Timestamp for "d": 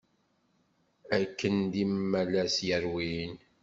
1.71-1.73